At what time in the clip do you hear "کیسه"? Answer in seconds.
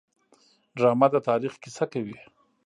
1.63-1.85